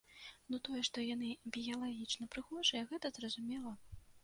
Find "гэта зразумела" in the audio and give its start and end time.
2.95-3.79